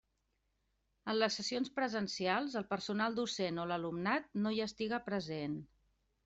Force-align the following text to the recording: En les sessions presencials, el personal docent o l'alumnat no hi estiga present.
En 1.11 1.17
les 1.17 1.35
sessions 1.39 1.69
presencials, 1.75 2.55
el 2.61 2.65
personal 2.71 3.19
docent 3.19 3.61
o 3.65 3.67
l'alumnat 3.73 4.27
no 4.47 4.55
hi 4.57 4.65
estiga 4.67 5.01
present. 5.13 5.61